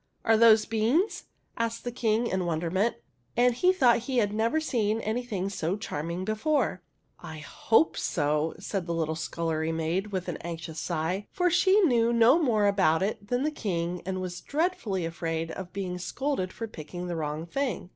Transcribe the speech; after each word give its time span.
"Are 0.25 0.35
those 0.35 0.65
beans?" 0.65 1.25
asked 1.59 1.83
the 1.83 1.91
King 1.91 2.25
in 2.25 2.47
wonderment, 2.47 2.95
and 3.37 3.53
he 3.53 3.71
thought 3.71 3.99
he 4.09 4.17
had 4.17 4.33
never 4.33 4.59
seen 4.59 4.99
anything 4.99 5.47
so 5.47 5.77
charming 5.77 6.25
before. 6.25 6.81
58 7.21 7.21
THE 7.21 7.27
HUNDREDTH 7.27 7.49
PRINCESS 7.51 8.17
*' 8.17 8.17
I 8.17 8.21
/lo^e 8.23 8.49
so/' 8.49 8.55
said 8.63 8.85
the 8.87 8.95
little 8.95 9.13
scullery 9.15 9.71
maid 9.71 10.07
with 10.07 10.27
an 10.27 10.37
anxious 10.37 10.79
sigh, 10.79 11.27
for 11.29 11.51
she 11.51 11.79
knew 11.81 12.11
no 12.11 12.41
more 12.41 12.65
about 12.65 13.03
it 13.03 13.27
than 13.27 13.43
the 13.43 13.51
King 13.51 14.01
and 14.03 14.19
was 14.19 14.41
dreadfully 14.41 15.05
afraid 15.05 15.51
of 15.51 15.71
being 15.71 15.99
scolded 15.99 16.51
for 16.51 16.67
picking 16.67 17.05
the 17.05 17.15
wrong 17.15 17.45
thing. 17.45 17.89